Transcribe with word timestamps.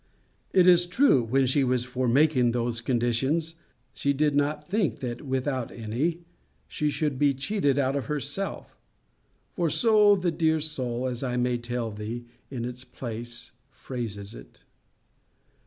It 0.51 0.67
is 0.67 0.87
true, 0.87 1.21
when 1.23 1.45
she 1.45 1.63
was 1.63 1.85
for 1.85 2.07
making 2.07 2.53
those 2.53 2.81
conditions, 2.81 3.53
she 3.93 4.13
did 4.13 4.33
not 4.35 4.67
think, 4.67 4.97
that 4.97 5.21
without 5.21 5.71
any, 5.71 6.21
she 6.67 6.89
should 6.89 7.19
be 7.19 7.35
cheated 7.35 7.77
out 7.77 7.95
of 7.95 8.07
herself; 8.07 8.75
for 9.53 9.69
so 9.69 10.15
the 10.15 10.31
dear 10.31 10.59
soul, 10.59 11.05
as 11.07 11.21
I 11.21 11.37
may 11.37 11.59
tell 11.59 11.91
thee 11.91 12.25
in 12.49 12.65
its 12.65 12.83
place, 12.83 13.51
phrases 13.69 14.33
it. 14.33 14.63